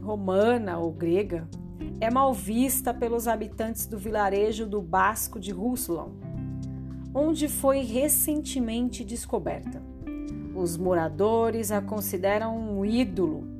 romana 0.00 0.78
ou 0.78 0.90
grega 0.90 1.46
é 2.00 2.10
mal 2.10 2.32
vista 2.32 2.94
pelos 2.94 3.28
habitantes 3.28 3.84
do 3.84 3.98
vilarejo 3.98 4.66
do 4.66 4.80
Basco 4.80 5.38
de 5.38 5.50
Ruslan, 5.52 6.12
onde 7.14 7.46
foi 7.46 7.80
recentemente 7.80 9.04
descoberta. 9.04 9.82
Os 10.54 10.78
moradores 10.78 11.70
a 11.70 11.82
consideram 11.82 12.56
um 12.56 12.86
ídolo. 12.86 13.51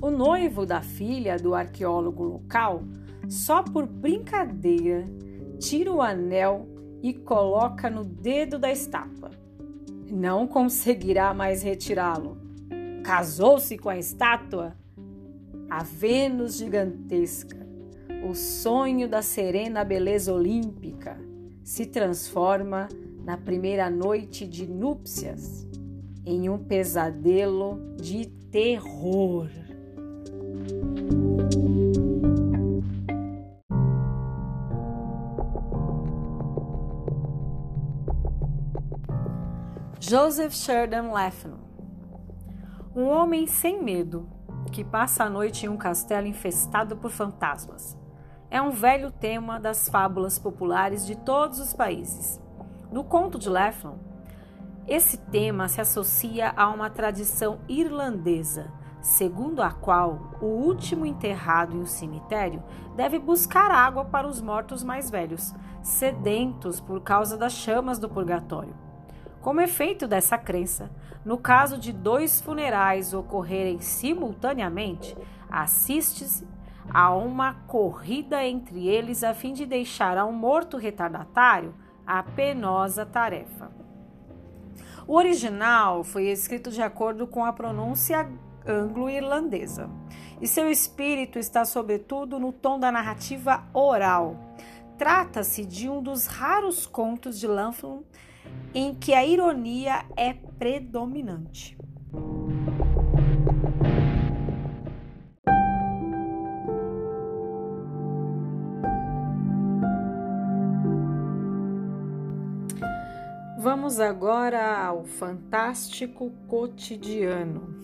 O 0.00 0.10
noivo 0.10 0.66
da 0.66 0.82
filha 0.82 1.36
do 1.36 1.54
arqueólogo 1.54 2.22
local, 2.22 2.82
só 3.28 3.62
por 3.62 3.86
brincadeira, 3.86 5.08
tira 5.58 5.92
o 5.92 6.02
anel 6.02 6.68
e 7.02 7.14
coloca 7.14 7.88
no 7.88 8.04
dedo 8.04 8.58
da 8.58 8.70
estátua. 8.70 9.30
Não 10.10 10.46
conseguirá 10.46 11.32
mais 11.32 11.62
retirá-lo. 11.62 12.36
Casou-se 13.02 13.76
com 13.78 13.88
a 13.88 13.98
estátua 13.98 14.76
a 15.68 15.82
Vênus 15.82 16.58
gigantesca, 16.58 17.66
o 18.28 18.34
sonho 18.34 19.08
da 19.08 19.20
serena 19.20 19.84
beleza 19.84 20.32
olímpica, 20.32 21.18
se 21.64 21.86
transforma 21.86 22.88
na 23.24 23.36
primeira 23.36 23.90
noite 23.90 24.46
de 24.46 24.66
núpcias 24.66 25.66
em 26.24 26.48
um 26.48 26.56
pesadelo 26.56 27.96
de 27.96 28.26
terror. 28.50 29.48
Joseph 40.08 40.54
Sheridan 40.54 41.10
Leffman, 41.12 41.58
um 42.94 43.08
homem 43.08 43.46
sem 43.46 43.82
medo, 43.82 44.28
que 44.70 44.84
passa 44.84 45.24
a 45.24 45.28
noite 45.28 45.66
em 45.66 45.68
um 45.68 45.76
castelo 45.76 46.28
infestado 46.28 46.96
por 46.96 47.10
fantasmas. 47.10 47.98
É 48.48 48.62
um 48.62 48.70
velho 48.70 49.10
tema 49.10 49.58
das 49.58 49.88
fábulas 49.88 50.38
populares 50.38 51.04
de 51.04 51.16
todos 51.16 51.58
os 51.58 51.74
países. 51.74 52.40
No 52.92 53.02
conto 53.02 53.36
de 53.36 53.50
Lefflan, 53.50 53.98
esse 54.86 55.18
tema 55.18 55.66
se 55.66 55.80
associa 55.80 56.52
a 56.56 56.68
uma 56.68 56.88
tradição 56.88 57.58
irlandesa, 57.68 58.72
segundo 59.06 59.62
a 59.62 59.70
qual 59.70 60.32
o 60.40 60.46
último 60.46 61.06
enterrado 61.06 61.76
em 61.76 61.80
um 61.80 61.86
cemitério 61.86 62.60
deve 62.96 63.20
buscar 63.20 63.70
água 63.70 64.04
para 64.04 64.26
os 64.26 64.40
mortos 64.40 64.82
mais 64.82 65.08
velhos, 65.08 65.54
sedentos 65.80 66.80
por 66.80 67.00
causa 67.00 67.36
das 67.36 67.52
chamas 67.52 68.00
do 68.00 68.08
purgatório. 68.08 68.74
Como 69.40 69.60
efeito 69.60 70.08
dessa 70.08 70.36
crença, 70.36 70.90
no 71.24 71.38
caso 71.38 71.78
de 71.78 71.92
dois 71.92 72.40
funerais 72.40 73.14
ocorrerem 73.14 73.80
simultaneamente, 73.80 75.16
assiste-se 75.48 76.44
a 76.92 77.14
uma 77.14 77.54
corrida 77.68 78.44
entre 78.44 78.88
eles 78.88 79.22
a 79.22 79.32
fim 79.32 79.52
de 79.52 79.64
deixar 79.64 80.18
ao 80.18 80.32
morto 80.32 80.76
retardatário 80.76 81.72
a 82.04 82.24
penosa 82.24 83.06
tarefa. 83.06 83.70
O 85.06 85.14
original 85.14 86.02
foi 86.02 86.24
escrito 86.24 86.72
de 86.72 86.82
acordo 86.82 87.24
com 87.28 87.44
a 87.44 87.52
pronúncia 87.52 88.28
anglo-irlandesa, 88.66 89.88
e 90.40 90.46
seu 90.46 90.70
espírito 90.70 91.38
está 91.38 91.64
sobretudo 91.64 92.38
no 92.38 92.52
tom 92.52 92.78
da 92.78 92.92
narrativa 92.92 93.64
oral. 93.72 94.36
Trata-se 94.98 95.64
de 95.64 95.88
um 95.88 96.02
dos 96.02 96.26
raros 96.26 96.86
contos 96.86 97.38
de 97.38 97.46
Lanflum 97.46 98.02
em 98.74 98.94
que 98.94 99.12
a 99.12 99.24
ironia 99.24 100.04
é 100.16 100.32
predominante. 100.32 101.76
Vamos 113.58 113.98
agora 113.98 114.86
ao 114.86 115.04
fantástico 115.04 116.30
cotidiano. 116.46 117.74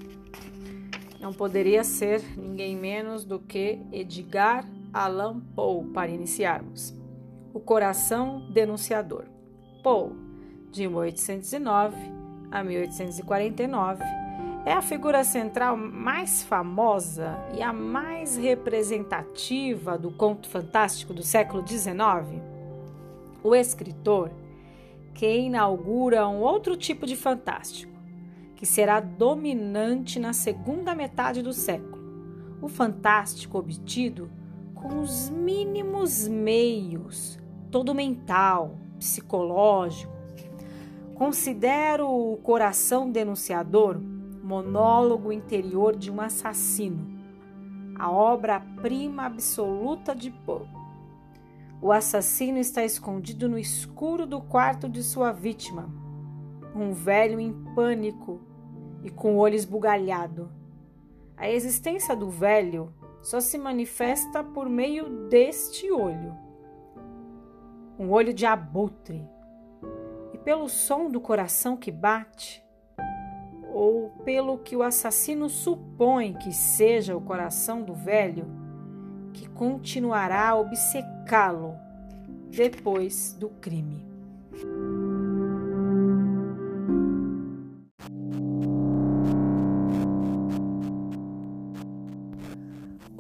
Não 1.23 1.33
poderia 1.33 1.85
ser 1.85 2.21
ninguém 2.37 2.77
menos 2.77 3.25
do 3.25 3.39
que 3.39 3.79
Edgar 3.93 4.69
Allan 4.93 5.39
Poe 5.55 5.87
para 5.93 6.11
iniciarmos. 6.11 6.93
O 7.55 7.61
coração 7.61 8.51
denunciador. 8.51 9.27
Poe 9.85 10.11
de 10.73 10.89
1809 10.89 11.97
a 12.51 12.65
1849, 12.65 14.03
é 14.67 14.73
a 14.73 14.83
figura 14.83 15.23
central 15.23 15.77
mais 15.77 16.43
famosa 16.43 17.39
e 17.57 17.63
a 17.63 17.73
mais 17.73 18.37
representativa 18.37 19.97
do 19.97 20.11
conto 20.11 20.49
fantástico 20.49 21.15
do 21.15 21.23
século 21.23 21.67
XIX. 21.67 22.43
O 23.45 23.55
escritor 23.55 24.31
que 25.15 25.37
inaugura 25.37 26.27
um 26.27 26.41
outro 26.41 26.77
tipo 26.77 27.07
de 27.07 27.17
fantástico, 27.17 27.92
que 28.63 28.67
será 28.67 29.01
dominante 29.01 30.21
na 30.21 30.33
segunda 30.33 30.95
metade 30.95 31.43
do 31.43 31.53
século. 31.53 31.99
O 32.63 32.69
fantástico 32.69 33.59
obtido 33.59 34.31
com 34.73 35.01
os 35.01 35.29
mínimos 35.29 36.29
meios, 36.29 37.41
todo 37.73 37.93
mental, 37.93 38.79
psicológico, 39.01 40.13
Considero 41.17 42.09
o 42.09 42.37
coração 42.39 43.11
denunciador 43.11 44.01
monólogo 44.01 45.33
interior 45.33 45.97
de 45.97 46.09
um 46.09 46.21
assassino, 46.21 47.19
a 47.97 48.09
obra-prima 48.09 49.25
absoluta 49.27 50.15
de 50.15 50.31
Poe. 50.31 50.69
O 51.81 51.91
assassino 51.91 52.59
está 52.59 52.85
escondido 52.85 53.49
no 53.49 53.59
escuro 53.59 54.25
do 54.25 54.41
quarto 54.41 54.89
de 54.89 55.03
sua 55.03 55.33
vítima, 55.33 55.89
um 56.77 56.93
velho 56.93 57.41
em 57.41 57.53
pânico 57.75 58.52
e 59.03 59.11
com 59.11 59.37
o 59.37 59.39
olho 59.39 59.55
esbugalhado. 59.55 60.51
A 61.37 61.51
existência 61.51 62.15
do 62.15 62.31
velho 62.31 62.93
só 63.23 63.41
se 63.41 63.59
manifesta 63.59 64.43
por 64.43 64.69
meio 64.69 65.29
deste 65.29 65.91
olho. 65.91 66.37
Um 67.99 68.11
olho 68.11 68.33
de 68.33 68.47
abutre, 68.47 69.25
pelo 70.45 70.69
som 70.69 71.11
do 71.11 71.21
coração 71.21 71.77
que 71.77 71.91
bate, 71.91 72.63
ou 73.73 74.11
pelo 74.25 74.59
que 74.59 74.77
o 74.77 74.83
assassino 74.83 75.49
supõe 75.49 76.35
que 76.35 76.53
seja 76.53 77.17
o 77.17 77.21
coração 77.21 77.83
do 77.83 77.95
velho, 77.95 78.47
que 79.33 79.49
continuará 79.49 80.51
a 80.51 80.57
obcecá-lo 80.57 81.75
depois 82.51 83.35
do 83.39 83.49
crime. 83.49 84.05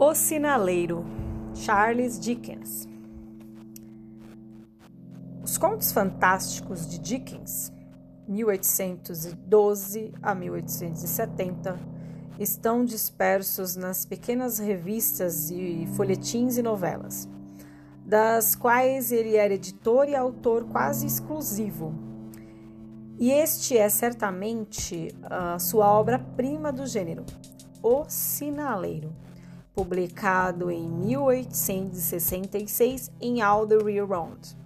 O 0.04 0.16
Sinaleiro, 0.16 1.04
Charles 1.54 2.18
Dickens. 2.18 2.88
Os 5.44 5.56
Contos 5.56 5.92
Fantásticos 5.92 6.90
de 6.90 6.98
Dickens, 6.98 7.72
1812 8.26 10.12
a 10.20 10.34
1870, 10.34 11.78
estão 12.36 12.84
dispersos 12.84 13.76
nas 13.76 14.04
pequenas 14.04 14.58
revistas 14.58 15.52
e 15.52 15.86
folhetins 15.94 16.56
e 16.56 16.62
novelas, 16.62 17.28
das 18.04 18.56
quais 18.56 19.12
ele 19.12 19.36
era 19.36 19.54
editor 19.54 20.08
e 20.08 20.16
autor 20.16 20.64
quase 20.64 21.06
exclusivo. 21.06 21.94
E 23.20 23.30
este 23.30 23.78
é 23.78 23.88
certamente 23.88 25.14
a 25.22 25.60
sua 25.60 25.92
obra-prima 25.92 26.72
do 26.72 26.88
gênero, 26.88 27.24
O 27.80 28.04
Sinaleiro, 28.08 29.14
publicado 29.74 30.70
em 30.70 30.88
1866 30.88 33.10
em 33.20 33.42
All 33.42 33.66
the 33.66 33.78
Real 33.78 34.06
Round. 34.06 34.56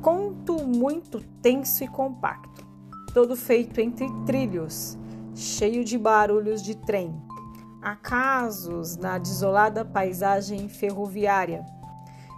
Conto 0.00 0.64
muito 0.64 1.20
tenso 1.40 1.84
e 1.84 1.88
compacto, 1.88 2.66
todo 3.12 3.36
feito 3.36 3.80
entre 3.80 4.08
trilhos, 4.26 4.98
cheio 5.34 5.84
de 5.84 5.96
barulhos 5.96 6.60
de 6.62 6.74
trem, 6.74 7.14
acasos 7.80 8.96
na 8.96 9.18
desolada 9.18 9.84
paisagem 9.84 10.68
ferroviária, 10.68 11.64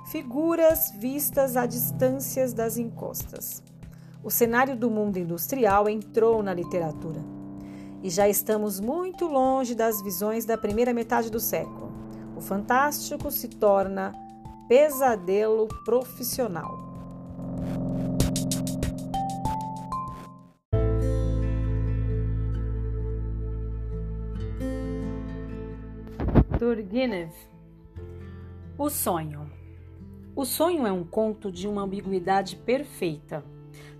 figuras 0.06 0.92
vistas 0.98 1.56
a 1.56 1.64
distâncias 1.66 2.52
das 2.52 2.76
encostas. 2.76 3.62
O 4.22 4.30
cenário 4.30 4.76
do 4.76 4.90
mundo 4.90 5.18
industrial 5.18 5.88
entrou 5.88 6.42
na 6.42 6.54
literatura. 6.54 7.43
E 8.04 8.10
já 8.10 8.28
estamos 8.28 8.80
muito 8.80 9.26
longe 9.26 9.74
das 9.74 10.02
visões 10.02 10.44
da 10.44 10.58
primeira 10.58 10.92
metade 10.92 11.30
do 11.30 11.40
século. 11.40 11.90
O 12.36 12.40
fantástico 12.42 13.30
se 13.30 13.48
torna 13.48 14.12
pesadelo 14.68 15.66
profissional. 15.86 16.84
Turgenev 26.58 27.32
O 28.76 28.90
sonho. 28.90 29.50
O 30.36 30.44
sonho 30.44 30.86
é 30.86 30.92
um 30.92 31.04
conto 31.04 31.50
de 31.50 31.66
uma 31.66 31.80
ambiguidade 31.80 32.56
perfeita, 32.56 33.42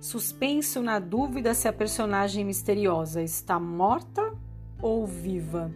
suspenso 0.00 0.82
na 0.82 0.98
dúvida 0.98 1.54
se 1.54 1.68
a 1.68 1.72
personagem 1.72 2.44
misteriosa 2.44 3.22
está 3.22 3.58
morta 3.58 4.32
ou 4.80 5.06
viva. 5.06 5.72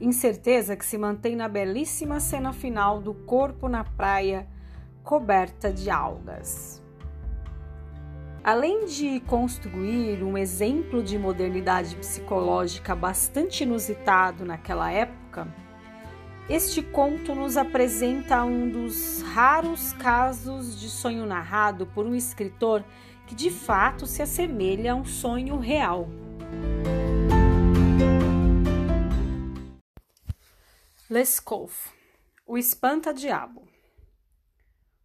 Incerteza 0.00 0.76
que 0.76 0.84
se 0.84 0.96
mantém 0.96 1.36
na 1.36 1.48
belíssima 1.48 2.20
cena 2.20 2.52
final 2.52 3.00
do 3.00 3.14
corpo 3.14 3.68
na 3.68 3.84
praia 3.84 4.48
coberta 5.02 5.72
de 5.72 5.90
algas. 5.90 6.82
Além 8.42 8.86
de 8.86 9.20
construir 9.20 10.22
um 10.22 10.38
exemplo 10.38 11.02
de 11.02 11.18
modernidade 11.18 11.94
psicológica 11.96 12.94
bastante 12.94 13.64
inusitado 13.64 14.46
naquela 14.46 14.90
época, 14.90 15.46
este 16.48 16.82
conto 16.82 17.34
nos 17.34 17.56
apresenta 17.56 18.42
um 18.42 18.68
dos 18.68 19.22
raros 19.22 19.92
casos 19.92 20.80
de 20.80 20.88
sonho 20.88 21.26
narrado 21.26 21.86
por 21.86 22.06
um 22.06 22.14
escritor 22.14 22.82
que 23.30 23.34
de 23.36 23.48
fato 23.48 24.06
se 24.06 24.20
assemelha 24.20 24.90
a 24.90 24.96
um 24.96 25.04
sonho 25.04 25.56
real. 25.56 26.08
Lescaut, 31.08 31.72
o 32.44 32.58
espanta-diabo 32.58 33.70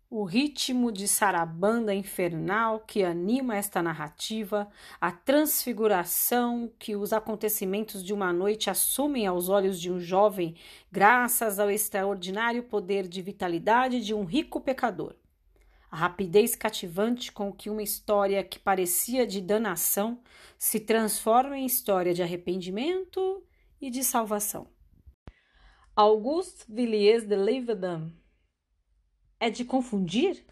o 0.10 0.24
ritmo 0.24 0.94
de 0.94 1.10
sarabanda 1.10 1.94
infernal 1.94 2.80
que 2.80 3.04
anima 3.04 3.58
esta 3.58 3.84
narrativa, 3.84 4.70
a 5.02 5.12
transfiguração 5.12 6.72
que 6.80 6.96
os 6.96 7.12
acontecimentos 7.12 8.02
de 8.02 8.14
uma 8.14 8.32
noite 8.32 8.70
assumem 8.70 9.28
aos 9.28 9.50
olhos 9.50 9.80
de 9.80 9.92
um 9.92 10.00
jovem, 10.00 10.56
graças 10.90 11.60
ao 11.60 11.70
extraordinário 11.70 12.64
poder 12.64 13.10
de 13.10 13.22
vitalidade 13.22 14.00
de 14.00 14.14
um 14.14 14.24
rico 14.24 14.62
pecador. 14.62 15.16
A 15.96 15.98
rapidez 15.98 16.58
cativante 16.58 17.32
com 17.32 17.54
que 17.54 17.70
uma 17.70 17.82
história 17.82 18.44
que 18.44 18.60
parecia 18.60 19.26
de 19.26 19.40
danação 19.40 20.22
se 20.60 20.78
transforma 20.78 21.58
em 21.58 21.66
história 21.66 22.14
de 22.14 22.22
arrependimento 22.22 23.42
e 23.80 23.90
de 23.90 24.04
salvação. 24.04 24.68
Auguste 25.96 26.66
Villiers 26.68 27.26
de 27.26 27.38
Levedam 27.38 28.12
é 29.40 29.50
de 29.50 29.64
confundir? 29.64 30.46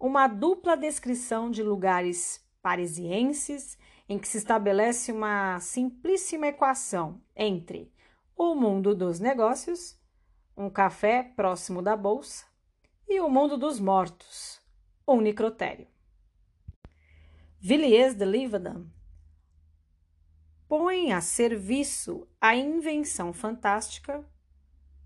Uma 0.00 0.26
dupla 0.26 0.74
descrição 0.74 1.50
de 1.50 1.62
lugares 1.62 2.42
parisienses 2.62 3.76
em 4.08 4.18
que 4.18 4.26
se 4.26 4.38
estabelece 4.38 5.12
uma 5.12 5.60
simplíssima 5.60 6.46
equação 6.46 7.20
entre 7.36 7.92
o 8.34 8.54
mundo 8.54 8.94
dos 8.94 9.20
negócios, 9.20 10.00
um 10.56 10.70
café 10.70 11.22
próximo 11.22 11.82
da 11.82 11.94
bolsa, 11.94 12.53
e 13.08 13.20
o 13.20 13.28
mundo 13.28 13.56
dos 13.56 13.78
mortos, 13.78 14.60
um 15.06 15.20
necrotério. 15.20 15.86
Villiers 17.60 18.14
de 18.14 18.24
Livredon 18.24 18.86
põe 20.68 21.12
a 21.12 21.20
serviço 21.20 22.26
a 22.40 22.56
invenção 22.56 23.32
fantástica 23.32 24.24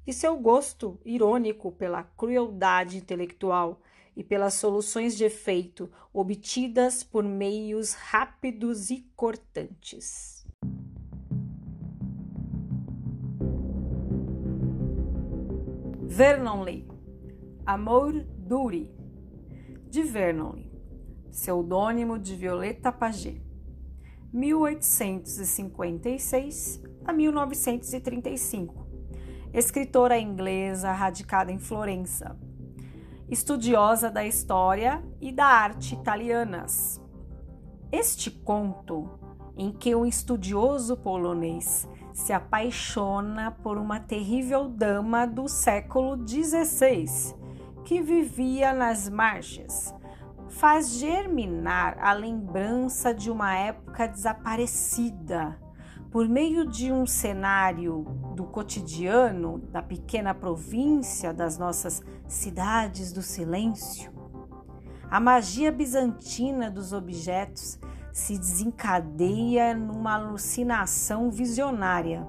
e 0.07 0.13
seu 0.13 0.37
gosto 0.37 0.99
irônico 1.05 1.71
pela 1.73 2.03
crueldade 2.03 2.97
intelectual 2.97 3.83
e 4.17 4.25
pelas 4.25 4.55
soluções 4.55 5.17
de 5.17 5.25
efeito 5.25 5.91
obtidas 6.13 7.05
por 7.05 7.23
meios 7.23 7.93
rápidos 7.93 8.91
e 8.91 9.07
cortantes. 9.15 10.47
Vernon 16.07 16.65
Lee 16.65 16.88
Amor 17.69 18.25
Duri 18.39 18.91
de 19.91 20.03
Vernon 20.03 20.65
pseudônimo 21.31 22.19
de 22.19 22.35
Violeta 22.35 22.91
Paget 22.91 23.43
1856 24.33 26.83
a 27.05 27.13
1935 27.13 28.87
escritora 29.53 30.19
inglesa 30.19 30.91
radicada 30.93 31.53
em 31.53 31.59
Florença, 31.59 32.41
estudiosa 33.29 34.11
da 34.11 34.25
história 34.25 35.05
e 35.21 35.31
da 35.31 35.45
arte 35.45 35.95
italianas. 35.95 36.99
Este 37.93 38.31
conto, 38.31 39.11
em 39.59 39.73
que 39.73 39.95
um 39.95 40.07
estudioso 40.07 40.97
polonês 40.97 41.87
se 42.15 42.33
apaixona 42.33 43.51
por 43.51 43.77
uma 43.77 44.01
terrível 44.01 44.71
dama 44.71 45.27
do 45.27 45.47
século 45.49 46.17
XVI 46.27 47.37
que 47.89 48.03
vivia 48.03 48.75
nas 48.75 49.09
margens, 49.09 49.95
faz 50.51 50.91
germinar 50.99 51.97
a 51.99 52.13
lembrança 52.13 53.15
de 53.15 53.31
uma 53.31 53.57
época 53.57 54.07
desaparecida 54.07 55.59
por 56.11 56.29
meio 56.29 56.69
de 56.69 56.93
um 56.93 57.07
cenário 57.07 58.05
do 58.37 58.45
cotidiano 58.45 59.59
da 59.73 59.81
pequena 59.81 60.35
província 60.35 61.33
das 61.33 61.57
nossas 61.57 62.03
cidades 62.27 63.11
do 63.11 63.23
silêncio, 63.23 64.13
a 65.11 65.19
magia 65.19 65.73
bizantina 65.73 66.71
dos 66.71 66.93
objetos 66.93 67.79
se 68.13 68.37
desencadeia 68.37 69.75
numa 69.75 70.17
alucinação 70.17 71.31
visionária. 71.31 72.29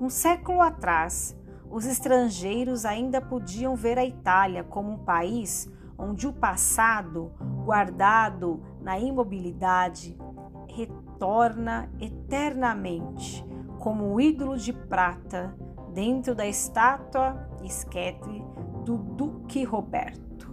Um 0.00 0.10
século 0.10 0.60
atrás, 0.60 1.36
os 1.70 1.86
estrangeiros 1.86 2.84
ainda 2.84 3.20
podiam 3.20 3.76
ver 3.76 3.96
a 3.96 4.04
Itália 4.04 4.64
como 4.64 4.90
um 4.90 4.98
país 4.98 5.70
onde 5.96 6.26
o 6.26 6.32
passado, 6.32 7.32
guardado 7.64 8.62
na 8.80 8.98
imobilidade, 8.98 10.18
retorna 10.66 11.90
eternamente 12.00 13.44
como 13.78 14.12
o 14.12 14.20
ídolo 14.20 14.56
de 14.56 14.72
prata 14.72 15.54
dentro 15.92 16.34
da 16.34 16.46
estátua 16.46 17.48
esquete 17.62 18.42
do 18.84 18.96
Duque 18.96 19.62
Roberto. 19.62 20.50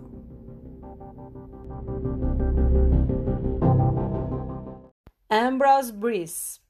Ambrose 5.30 5.92
Bierce, 5.94 6.62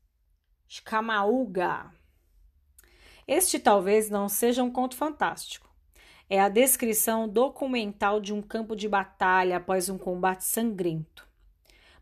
Chicamauga. 0.68 1.97
Este 3.28 3.60
talvez 3.60 4.10
não 4.10 4.30
seja 4.30 4.64
um 4.64 4.72
conto 4.72 4.96
fantástico. 4.96 5.70
É 6.30 6.40
a 6.40 6.50
descrição 6.50 7.28
documental 7.28 8.20
de 8.20 8.34
um 8.34 8.42
campo 8.42 8.76
de 8.76 8.88
batalha 8.88 9.58
após 9.58 9.90
um 9.90 9.98
combate 9.98 10.44
sangrento 10.44 11.28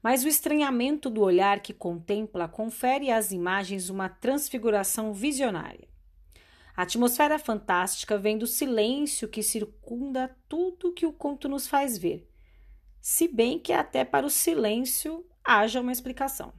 mas 0.05 0.23
o 0.23 0.27
estranhamento 0.27 1.09
do 1.09 1.21
olhar 1.21 1.61
que 1.61 1.73
contempla 1.73 2.47
confere 2.47 3.09
às 3.09 3.31
imagens 3.31 3.89
uma 3.89 4.07
transfiguração 4.07 5.11
visionária. 5.11 5.87
A 6.77 6.83
atmosfera 6.83 7.39
fantástica 7.39 8.15
vem 8.15 8.37
do 8.37 8.45
silêncio 8.45 9.27
que 9.27 9.41
circunda 9.41 10.37
tudo 10.47 10.93
que 10.93 11.07
o 11.07 11.11
conto 11.11 11.49
nos 11.49 11.65
faz 11.67 11.97
ver, 11.97 12.29
se 13.01 13.27
bem 13.27 13.57
que 13.57 13.73
até 13.73 14.05
para 14.05 14.27
o 14.27 14.29
silêncio 14.29 15.25
haja 15.43 15.81
uma 15.81 15.91
explicação. 15.91 16.53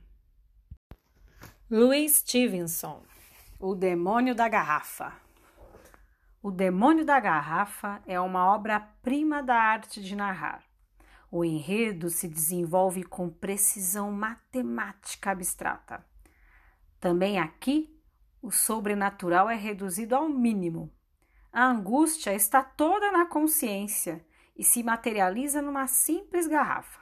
Louis 1.71 2.17
Stevenson, 2.17 3.05
O 3.59 3.75
Demônio 3.75 4.35
da 4.35 4.51
Garrafa. 4.51 5.15
O 6.43 6.51
Demônio 6.51 7.07
da 7.07 7.19
Garrafa 7.19 8.03
é 8.07 8.21
uma 8.21 8.55
obra-prima 8.55 9.43
da 9.43 9.57
arte 9.57 10.03
de 10.03 10.15
narrar. 10.15 10.63
O 11.31 11.43
enredo 11.43 12.11
se 12.11 12.29
desenvolve 12.29 13.03
com 13.03 13.31
precisão 13.31 14.13
matemática 14.13 15.31
abstrata. 15.31 16.05
Também 17.01 17.39
aqui, 17.39 17.99
o 18.43 18.51
sobrenatural 18.51 19.49
é 19.49 19.57
reduzido 19.57 20.15
ao 20.15 20.29
mínimo. 20.29 20.93
A 21.51 21.65
angústia 21.65 22.35
está 22.35 22.63
toda 22.63 23.11
na 23.11 23.25
consciência 23.25 24.23
e 24.55 24.63
se 24.63 24.83
materializa 24.83 25.63
numa 25.63 25.87
simples 25.87 26.47
garrafa, 26.47 27.01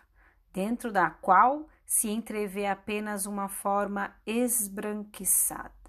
dentro 0.53 0.93
da 0.93 1.11
qual 1.11 1.69
se 1.85 2.09
entrevê 2.09 2.67
apenas 2.67 3.27
uma 3.27 3.49
forma 3.49 4.15
esbranquiçada. 4.25 5.84